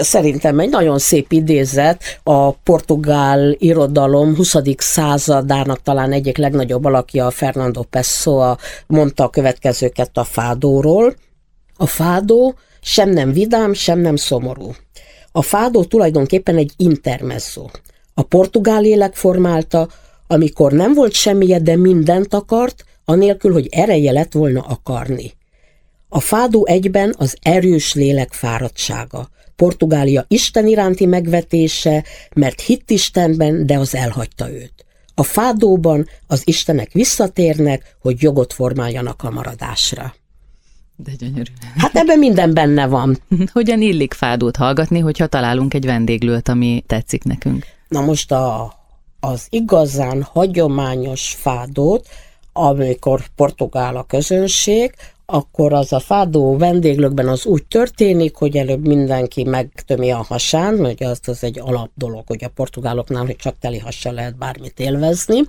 szerintem 0.01 0.60
egy 0.60 0.70
nagyon 0.70 1.00
szép 1.00 1.32
idézet 1.32 2.20
a 2.24 2.51
portugál 2.51 3.56
irodalom 3.58 4.36
20. 4.36 4.56
századának 4.77 5.82
talán 5.82 6.12
egyik 6.12 6.38
legnagyobb 6.38 6.86
alakja, 6.86 7.30
Fernando 7.30 7.82
Pessoa 7.82 8.58
mondta 8.88 9.24
a 9.24 9.30
következőket 9.30 10.18
a 10.18 10.24
fádóról. 10.24 11.15
A 11.75 11.86
fádó 11.86 12.56
sem 12.82 13.10
nem 13.10 13.32
vidám, 13.32 13.74
sem 13.74 14.00
nem 14.00 14.15
szomorú. 14.15 14.72
A 15.32 15.41
fádó 15.41 15.84
tulajdonképpen 15.84 16.58
egy 16.58 16.72
intermezzo. 16.77 17.65
A 18.13 18.22
portugál 18.22 18.82
lélek 18.82 19.15
formálta, 19.15 19.88
amikor 20.27 20.72
nem 20.72 20.94
volt 20.94 21.13
semmije, 21.13 21.60
de 21.60 21.75
mindent 21.75 22.34
akart, 22.34 22.86
anélkül, 23.06 23.53
hogy 23.53 23.68
ereje 23.72 24.12
lett 24.12 24.32
volna 24.32 24.62
akarni. 24.62 25.39
A 26.13 26.20
fádó 26.20 26.65
egyben 26.65 27.13
az 27.18 27.38
erős 27.41 27.94
lélek 27.94 28.34
fáradtsága, 28.34 29.30
Portugália 29.56 30.25
Isten 30.27 30.68
iránti 30.68 31.06
megvetése, 31.06 32.03
mert 32.34 32.62
hitt 32.62 32.89
Istenben, 32.89 33.65
de 33.65 33.77
az 33.77 33.96
elhagyta 33.96 34.51
őt. 34.51 34.86
A 35.15 35.24
fádóban 35.24 36.08
az 36.27 36.41
istenek 36.46 36.91
visszatérnek, 36.91 37.96
hogy 38.01 38.22
jogot 38.22 38.53
formáljanak 38.53 39.24
a 39.24 39.30
maradásra. 39.30 40.13
De 40.96 41.12
gyönyörű. 41.18 41.51
Hát 41.77 41.96
ebben 41.96 42.20
minden 42.20 42.53
benne 42.53 42.88
van. 42.88 43.18
Hogyan 43.53 43.82
illik 43.82 44.13
fádót 44.13 44.56
hallgatni, 44.56 45.00
hogyha 45.00 45.27
találunk 45.27 45.74
egy 45.74 45.86
vendéglőt, 45.86 46.48
ami 46.48 46.84
tetszik 46.88 47.24
nekünk? 47.24 47.65
Na 47.88 48.01
most 48.01 48.32
a, 48.32 48.74
az 49.20 49.48
igazán 49.50 50.22
hagyományos 50.22 51.36
fádót, 51.39 52.08
amikor 52.53 53.24
portugál 53.36 53.96
a 53.96 54.03
közönség, 54.03 54.94
akkor 55.31 55.73
az 55.73 55.93
a 55.93 56.00
fádó 56.00 56.57
vendéglőkben 56.57 57.27
az 57.27 57.45
úgy 57.45 57.65
történik, 57.65 58.35
hogy 58.35 58.57
előbb 58.57 58.88
mindenki 58.88 59.43
megtömi 59.43 60.11
a 60.11 60.25
hasán, 60.27 60.77
hogy 60.77 61.03
az, 61.03 61.19
az 61.25 61.43
egy 61.43 61.59
alap 61.59 61.89
dolog, 61.95 62.23
hogy 62.27 62.43
a 62.43 62.51
portugáloknál, 62.55 63.25
hogy 63.25 63.35
csak 63.35 63.55
teli 63.59 63.79
hassal 63.79 64.13
lehet 64.13 64.38
bármit 64.38 64.79
élvezni, 64.79 65.39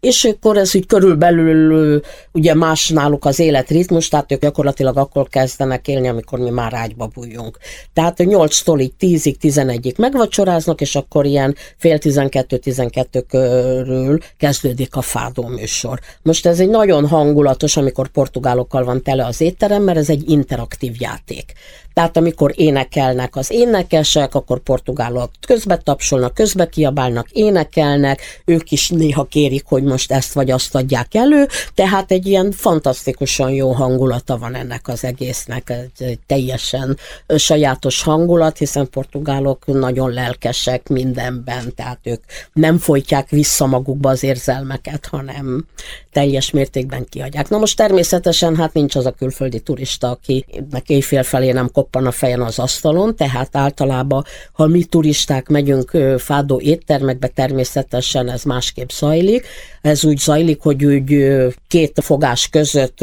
és 0.00 0.24
akkor 0.24 0.56
ez 0.56 0.74
úgy 0.74 0.86
körülbelül 0.86 2.00
ugye 2.32 2.54
más 2.54 2.88
náluk 2.88 3.24
az 3.24 3.38
életritmus, 3.38 4.08
tehát 4.08 4.32
ők 4.32 4.40
gyakorlatilag 4.40 4.96
akkor 4.96 5.28
kezdenek 5.28 5.88
élni, 5.88 6.08
amikor 6.08 6.38
mi 6.38 6.50
már 6.50 6.74
ágyba 6.74 7.06
bújjunk. 7.14 7.58
Tehát 7.92 8.16
8-tól 8.18 8.80
így 8.80 8.92
10-ig, 9.00 9.34
11-ig 9.40 9.96
megvacsoráznak, 9.96 10.80
és 10.80 10.94
akkor 10.94 11.26
ilyen 11.26 11.54
fél 11.76 11.98
12-12 12.00 13.24
körül 13.28 14.18
kezdődik 14.36 14.96
a 14.96 15.02
fádó 15.02 15.46
műsor. 15.46 16.00
Most 16.22 16.46
ez 16.46 16.60
egy 16.60 16.68
nagyon 16.68 17.08
hangulatos, 17.08 17.76
amikor 17.76 18.08
portugálokkal 18.08 18.84
van 18.84 19.02
tele 19.12 19.26
az 19.26 19.40
étterem, 19.40 19.82
mert 19.82 19.98
ez 19.98 20.10
egy 20.10 20.30
interaktív 20.30 20.94
játék. 20.98 21.52
Tehát 21.94 22.16
amikor 22.16 22.52
énekelnek 22.56 23.36
az 23.36 23.50
énekesek, 23.50 24.34
akkor 24.34 24.58
portugálok 24.58 25.30
közbe 25.46 25.76
tapsolnak, 25.76 26.34
közbe 26.34 26.68
kiabálnak, 26.68 27.30
énekelnek, 27.30 28.20
ők 28.44 28.70
is 28.70 28.88
néha 28.88 29.24
kérik, 29.24 29.64
hogy 29.64 29.82
most 29.82 30.12
ezt 30.12 30.32
vagy 30.32 30.50
azt 30.50 30.74
adják 30.74 31.14
elő, 31.14 31.46
tehát 31.74 32.10
egy 32.10 32.26
ilyen 32.26 32.52
fantasztikusan 32.52 33.50
jó 33.50 33.72
hangulata 33.72 34.38
van 34.38 34.54
ennek 34.54 34.88
az 34.88 35.04
egésznek, 35.04 35.70
egy 35.98 36.18
teljesen 36.26 36.96
sajátos 37.36 38.02
hangulat, 38.02 38.58
hiszen 38.58 38.90
portugálok 38.90 39.66
nagyon 39.66 40.10
lelkesek 40.10 40.88
mindenben, 40.88 41.74
tehát 41.74 41.98
ők 42.02 42.22
nem 42.52 42.78
folytják 42.78 43.28
vissza 43.28 43.66
magukba 43.66 44.10
az 44.10 44.22
érzelmeket, 44.22 45.06
hanem 45.06 45.66
teljes 46.12 46.50
mértékben 46.50 47.06
kiadják. 47.10 47.48
Na 47.48 47.58
most 47.58 47.76
természetesen 47.76 48.56
hát 48.56 48.72
nincs 48.72 48.94
az 48.94 49.06
a 49.06 49.10
külföldi 49.10 49.60
turista, 49.60 50.10
akinek 50.10 50.88
éjfél 50.88 51.22
felé 51.22 51.50
nem 51.52 51.68
koppan 51.82 52.06
a 52.06 52.10
fejen 52.10 52.42
az 52.42 52.58
asztalon, 52.58 53.16
tehát 53.16 53.56
általában, 53.56 54.24
ha 54.52 54.66
mi 54.66 54.84
turisták 54.84 55.48
megyünk 55.48 55.90
fádó 56.18 56.60
éttermekbe, 56.60 57.26
természetesen 57.26 58.30
ez 58.30 58.42
másképp 58.42 58.88
zajlik. 58.88 59.46
Ez 59.80 60.04
úgy 60.04 60.18
zajlik, 60.18 60.60
hogy 60.60 60.84
úgy 60.84 61.26
két 61.68 61.98
fogás 62.02 62.48
között 62.48 62.98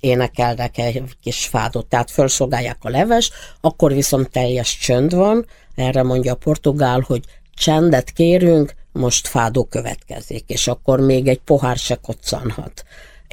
énekelnek 0.00 0.78
egy 0.78 1.02
kis 1.22 1.46
fádot, 1.46 1.86
tehát 1.86 2.10
felszolgálják 2.10 2.78
a 2.80 2.88
leves, 2.88 3.30
akkor 3.60 3.92
viszont 3.92 4.30
teljes 4.30 4.78
csönd 4.78 5.14
van, 5.14 5.46
erre 5.74 6.02
mondja 6.02 6.32
a 6.32 6.36
portugál, 6.36 7.04
hogy 7.06 7.22
csendet 7.54 8.10
kérünk, 8.10 8.74
most 8.92 9.26
fádó 9.26 9.64
következik, 9.64 10.44
és 10.46 10.68
akkor 10.68 11.00
még 11.00 11.28
egy 11.28 11.40
pohár 11.40 11.76
se 11.76 11.94
koccanhat 11.94 12.84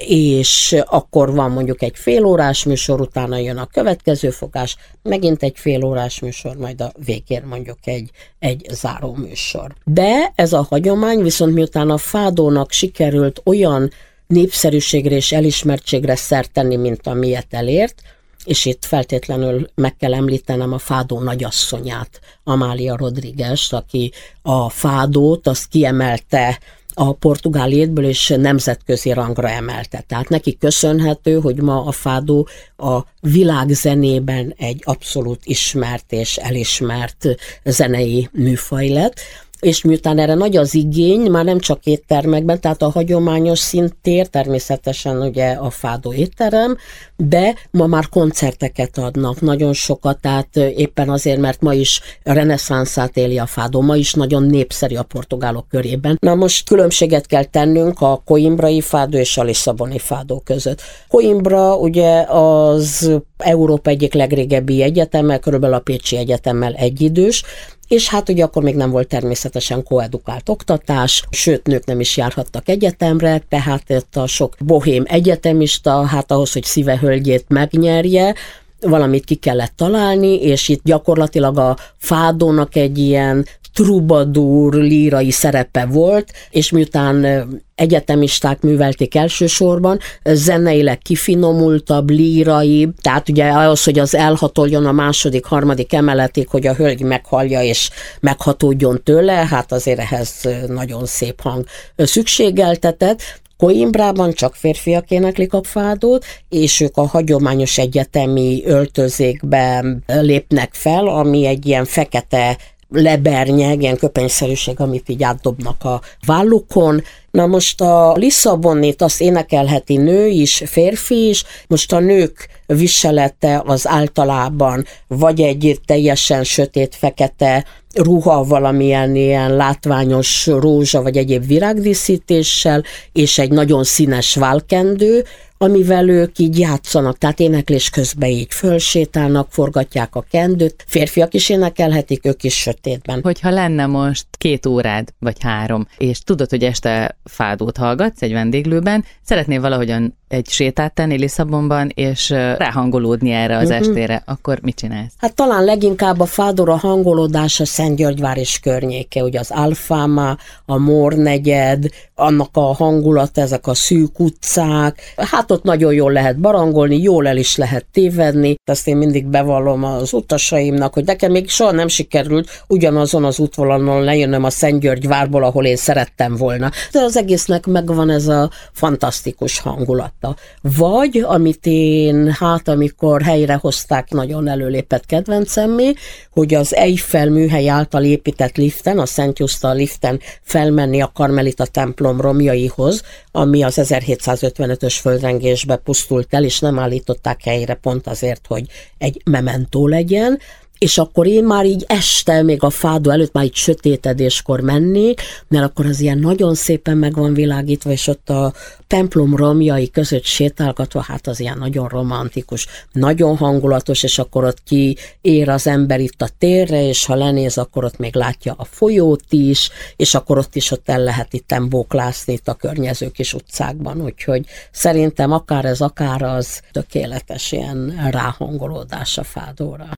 és 0.07 0.75
akkor 0.85 1.33
van 1.33 1.51
mondjuk 1.51 1.81
egy 1.81 1.95
félórás 1.95 2.63
műsor, 2.63 3.01
utána 3.01 3.37
jön 3.37 3.57
a 3.57 3.65
következő 3.65 4.29
fogás, 4.29 4.75
megint 5.03 5.43
egy 5.43 5.57
félórás 5.57 6.19
műsor, 6.19 6.55
majd 6.55 6.81
a 6.81 6.91
végén 7.05 7.43
mondjuk 7.45 7.77
egy, 7.83 8.09
egy 8.39 8.67
záró 8.71 9.13
műsor. 9.13 9.73
De 9.83 10.31
ez 10.35 10.53
a 10.53 10.65
hagyomány 10.69 11.21
viszont 11.21 11.53
miután 11.53 11.89
a 11.89 11.97
fádónak 11.97 12.71
sikerült 12.71 13.41
olyan 13.45 13.91
népszerűségre 14.27 15.15
és 15.15 15.31
elismertségre 15.31 16.15
szert 16.15 16.51
tenni, 16.51 16.75
mint 16.75 17.07
amilyet 17.07 17.47
elért, 17.49 18.01
és 18.45 18.65
itt 18.65 18.85
feltétlenül 18.85 19.69
meg 19.75 19.95
kell 19.95 20.13
említenem 20.13 20.73
a 20.73 20.77
Fádó 20.77 21.19
nagyasszonyát, 21.19 22.19
Amália 22.43 22.97
Rodriguez, 22.97 23.67
aki 23.69 24.11
a 24.41 24.69
Fádót 24.69 25.47
azt 25.47 25.67
kiemelte 25.67 26.59
a 26.99 27.13
portugál 27.13 27.67
létből 27.67 28.05
és 28.05 28.33
nemzetközi 28.37 29.13
rangra 29.13 29.49
emelte. 29.49 30.03
Tehát 30.07 30.29
neki 30.29 30.57
köszönhető, 30.57 31.39
hogy 31.39 31.61
ma 31.61 31.85
a 31.85 31.91
fádó 31.91 32.47
a 32.77 32.99
világzenében 33.21 34.53
egy 34.57 34.81
abszolút 34.85 35.39
ismert 35.43 36.11
és 36.11 36.37
elismert 36.37 37.25
zenei 37.63 38.29
műfaj 38.31 38.87
lett 38.87 39.19
és 39.59 39.83
miután 39.83 40.19
erre 40.19 40.33
nagy 40.33 40.57
az 40.57 40.73
igény, 40.73 41.31
már 41.31 41.45
nem 41.45 41.59
csak 41.59 41.85
éttermekben, 41.85 42.61
tehát 42.61 42.81
a 42.81 42.89
hagyományos 42.89 43.59
szintér, 43.59 44.27
természetesen 44.27 45.21
ugye 45.21 45.51
a 45.51 45.69
fádó 45.69 46.13
étterem, 46.13 46.77
de 47.15 47.55
ma 47.71 47.85
már 47.85 48.09
koncerteket 48.09 48.97
adnak, 48.97 49.41
nagyon 49.41 49.73
sokat, 49.73 50.21
tehát 50.21 50.55
éppen 50.55 51.09
azért, 51.09 51.39
mert 51.39 51.61
ma 51.61 51.73
is 51.73 52.01
a 52.23 52.33
reneszánszát 52.33 53.17
éli 53.17 53.37
a 53.37 53.45
fádó, 53.45 53.81
ma 53.81 53.95
is 53.95 54.13
nagyon 54.13 54.43
népszerű 54.43 54.95
a 54.95 55.03
portugálok 55.03 55.67
körében. 55.67 56.17
Na 56.19 56.35
most 56.35 56.67
különbséget 56.67 57.27
kell 57.27 57.43
tennünk 57.43 58.01
a 58.01 58.21
koimbrai 58.25 58.81
fádó 58.81 59.17
és 59.17 59.37
a 59.37 59.43
lisszaboni 59.43 59.99
fádó 59.99 60.39
között. 60.39 60.81
Coimbra 61.07 61.75
ugye 61.75 62.21
az 62.21 63.11
Európa 63.37 63.89
egyik 63.89 64.13
legrégebbi 64.13 64.81
egyeteme, 64.81 65.39
körülbelül 65.39 65.75
a 65.75 65.79
Pécsi 65.79 66.17
Egyetemmel 66.17 66.73
egyidős, 66.73 67.43
és 67.89 68.09
hát 68.09 68.29
ugye 68.29 68.43
akkor 68.43 68.63
még 68.63 68.75
nem 68.75 68.89
volt 68.89 69.07
természetesen 69.07 69.83
koedukált 69.83 70.49
oktatás, 70.49 71.23
sőt 71.29 71.67
nők 71.67 71.85
nem 71.85 71.99
is 71.99 72.17
járhattak 72.17 72.69
egyetemre, 72.69 73.41
tehát 73.49 73.89
itt 73.89 74.15
a 74.15 74.27
sok 74.27 74.55
bohém 74.59 75.03
egyetemista, 75.07 76.05
hát 76.05 76.31
ahhoz, 76.31 76.53
hogy 76.53 76.63
szíve 76.63 76.97
hölgyét 76.97 77.45
megnyerje, 77.47 78.35
valamit 78.81 79.25
ki 79.25 79.35
kellett 79.35 79.73
találni, 79.75 80.41
és 80.41 80.69
itt 80.69 80.83
gyakorlatilag 80.83 81.57
a 81.57 81.77
fádónak 81.97 82.75
egy 82.75 82.97
ilyen 82.97 83.45
trubadur 83.73 84.73
lírai 84.73 85.31
szerepe 85.31 85.85
volt, 85.85 86.31
és 86.49 86.71
miután 86.71 87.47
egyetemisták 87.75 88.61
művelték 88.61 89.15
elsősorban, 89.15 89.99
zeneileg 90.23 90.97
kifinomultabb, 90.97 92.09
lírai, 92.09 92.89
tehát 93.01 93.29
ugye 93.29 93.51
az, 93.51 93.83
hogy 93.83 93.99
az 93.99 94.15
elhatoljon 94.15 94.85
a 94.85 94.91
második, 94.91 95.45
harmadik 95.45 95.93
emeletig, 95.93 96.47
hogy 96.47 96.67
a 96.67 96.73
hölgy 96.73 97.01
meghallja 97.01 97.61
és 97.61 97.89
meghatódjon 98.19 99.03
tőle, 99.03 99.33
hát 99.33 99.71
azért 99.71 99.99
ehhez 99.99 100.47
nagyon 100.67 101.05
szép 101.05 101.41
hang 101.41 101.65
szükségeltetett, 101.95 103.21
Coimbrában 103.59 104.33
csak 104.33 104.55
férfiak 104.55 105.11
éneklik 105.11 105.53
a 105.53 105.63
fádót, 105.63 106.25
és 106.49 106.79
ők 106.79 106.97
a 106.97 107.07
hagyományos 107.07 107.77
egyetemi 107.77 108.61
öltözékben 108.65 110.03
lépnek 110.05 110.73
fel, 110.73 111.07
ami 111.07 111.45
egy 111.45 111.65
ilyen 111.65 111.85
fekete 111.85 112.57
lebernyeg, 112.89 113.81
ilyen 113.81 113.97
köpenyszerűség, 113.97 114.79
amit 114.79 115.09
így 115.09 115.23
átdobnak 115.23 115.83
a 115.83 116.01
vállukon. 116.25 117.03
Na 117.31 117.47
most 117.47 117.81
a 117.81 118.13
Lisszabonét 118.13 119.01
azt 119.01 119.21
énekelheti 119.21 119.97
nő 119.97 120.27
is, 120.27 120.63
férfi 120.65 121.27
is, 121.27 121.43
most 121.67 121.93
a 121.93 121.99
nők 121.99 122.49
viselete 122.65 123.61
az 123.65 123.87
általában 123.87 124.85
vagy 125.07 125.41
egy 125.41 125.79
teljesen 125.85 126.43
sötét, 126.43 126.95
fekete 126.95 127.65
ruha 127.93 128.43
valamilyen 128.43 129.15
ilyen 129.15 129.55
látványos 129.55 130.47
rózsa 130.47 131.01
vagy 131.01 131.17
egyéb 131.17 131.47
virágdíszítéssel, 131.47 132.83
és 133.11 133.37
egy 133.37 133.51
nagyon 133.51 133.83
színes 133.83 134.35
válkendő, 134.35 135.25
amivel 135.61 136.09
ők 136.09 136.37
így 136.37 136.59
játszanak, 136.59 137.17
tehát 137.17 137.39
éneklés 137.39 137.89
közben 137.89 138.29
így 138.29 138.53
fölsétálnak, 138.53 139.47
forgatják 139.51 140.15
a 140.15 140.25
kendőt. 140.31 140.85
Férfiak 140.87 141.33
is 141.33 141.49
énekelhetik, 141.49 142.25
ők 142.25 142.43
is 142.43 142.55
sötétben. 142.55 143.19
Hogyha 143.23 143.49
lenne 143.49 143.85
most 143.85 144.25
két 144.37 144.65
órád, 144.65 145.09
vagy 145.19 145.35
három, 145.41 145.87
és 145.97 146.19
tudod, 146.19 146.49
hogy 146.49 146.63
este 146.63 147.17
fádót 147.23 147.77
hallgatsz 147.77 148.21
egy 148.21 148.33
vendéglőben, 148.33 149.05
szeretnél 149.21 149.61
valahogyan 149.61 150.18
egy 150.29 150.49
sétát 150.49 150.93
tenni 150.93 151.17
Lisszabonban, 151.17 151.91
és 151.93 152.29
ráhangolódni 152.29 153.31
erre 153.31 153.57
az 153.57 153.69
uh-huh. 153.69 153.77
estére, 153.77 154.23
akkor 154.25 154.59
mit 154.61 154.75
csinálsz? 154.75 155.13
Hát 155.17 155.35
talán 155.35 155.63
leginkább 155.63 156.19
a 156.19 156.25
fádóra 156.25 156.75
hangolódás 156.75 157.59
a 157.59 157.65
Szentgyörgyvár 157.65 158.37
és 158.37 158.59
környéke, 158.59 159.23
ugye 159.23 159.39
az 159.39 159.51
Alfáma, 159.51 160.37
a 160.65 160.77
Mór 160.77 161.13
negyed, 161.13 161.85
annak 162.15 162.49
a 162.53 162.75
hangulat, 162.75 163.37
ezek 163.37 163.67
a 163.67 163.73
szűk 163.73 164.19
utcák, 164.19 165.13
hát 165.15 165.51
ott 165.51 165.63
nagyon 165.63 165.93
jól 165.93 166.11
lehet 166.11 166.39
barangolni, 166.39 167.01
jól 167.01 167.27
el 167.27 167.37
is 167.37 167.55
lehet 167.55 167.85
tévedni. 167.91 168.55
Ezt 168.63 168.87
én 168.87 168.97
mindig 168.97 169.25
bevallom 169.25 169.83
az 169.83 170.13
utasaimnak, 170.13 170.93
hogy 170.93 171.05
nekem 171.05 171.31
még 171.31 171.49
soha 171.49 171.71
nem 171.71 171.87
sikerült 171.87 172.63
ugyanazon 172.67 173.25
az 173.25 173.39
útvonalon 173.39 174.03
lejönnöm 174.03 174.43
a 174.43 174.49
Szentgyörgyvárból, 174.49 175.43
ahol 175.43 175.65
én 175.65 175.75
szerettem 175.75 176.35
volna. 176.35 176.71
De 176.91 176.99
az 176.99 177.17
egésznek 177.17 177.65
megvan 177.65 178.09
ez 178.09 178.27
a 178.27 178.49
fantasztikus 178.71 179.59
hangulat 179.59 180.13
látta. 180.19 180.35
Vagy, 180.61 181.17
amit 181.17 181.65
én, 181.65 182.31
hát 182.31 182.67
amikor 182.67 183.21
helyrehozták, 183.21 184.09
nagyon 184.09 184.47
előlépett 184.47 185.05
kedvencemmé, 185.05 185.93
hogy 186.31 186.53
az 186.53 186.75
Eiffel 186.75 187.29
műhely 187.29 187.69
által 187.69 188.03
épített 188.03 188.57
liften, 188.57 188.99
a 188.99 189.05
Szent 189.05 189.39
Justa 189.39 189.71
liften 189.71 190.19
felmenni 190.41 191.01
a 191.01 191.11
Karmelita 191.13 191.65
templom 191.65 192.21
romjaihoz, 192.21 193.03
ami 193.31 193.63
az 193.63 193.77
1755-ös 193.81 194.97
földrengésbe 195.01 195.75
pusztult 195.75 196.33
el, 196.33 196.43
és 196.43 196.59
nem 196.59 196.79
állították 196.79 197.43
helyre 197.43 197.73
pont 197.73 198.07
azért, 198.07 198.45
hogy 198.47 198.65
egy 198.97 199.21
mementó 199.25 199.87
legyen, 199.87 200.39
és 200.79 200.97
akkor 200.97 201.27
én 201.27 201.43
már 201.43 201.65
így 201.65 201.85
este, 201.87 202.43
még 202.43 202.63
a 202.63 202.69
fádó 202.69 203.09
előtt, 203.09 203.33
már 203.33 203.43
így 203.43 203.55
sötétedéskor 203.55 204.59
mennék, 204.59 205.21
mert 205.47 205.65
akkor 205.65 205.85
az 205.85 205.99
ilyen 205.99 206.17
nagyon 206.17 206.55
szépen 206.55 206.97
meg 206.97 207.13
van 207.13 207.33
világítva, 207.33 207.91
és 207.91 208.07
ott 208.07 208.29
a 208.29 208.53
templom 208.87 209.35
romjai 209.35 209.89
között 209.89 210.23
sétálgatva, 210.23 211.01
hát 211.01 211.27
az 211.27 211.39
ilyen 211.39 211.57
nagyon 211.57 211.87
romantikus, 211.87 212.67
nagyon 212.91 213.37
hangulatos, 213.37 214.03
és 214.03 214.19
akkor 214.19 214.43
ott 214.43 214.63
ki 214.63 214.97
ér 215.21 215.49
az 215.49 215.67
ember 215.67 215.99
itt 215.99 216.21
a 216.21 216.29
térre, 216.37 216.87
és 216.87 217.05
ha 217.05 217.15
lenéz, 217.15 217.57
akkor 217.57 217.83
ott 217.83 217.97
még 217.97 218.15
látja 218.15 218.53
a 218.57 218.65
folyót 218.65 219.25
is, 219.29 219.69
és 219.95 220.13
akkor 220.13 220.37
ott 220.37 220.55
is 220.55 220.71
ott 220.71 220.89
el 220.89 221.03
lehet 221.03 221.33
itt 221.33 221.61
bóklászni 221.69 222.33
itt 222.33 222.47
a 222.47 222.53
környező 222.53 223.09
kis 223.09 223.33
utcákban, 223.33 224.01
úgyhogy 224.01 224.45
szerintem 224.71 225.31
akár 225.31 225.65
ez, 225.65 225.81
akár 225.81 226.21
az 226.21 226.61
tökéletes 226.71 227.51
ilyen 227.51 228.09
ráhangolódás 228.11 229.17
a 229.17 229.23
fádóra. 229.23 229.89